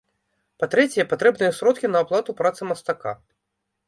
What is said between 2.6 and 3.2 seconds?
мастака.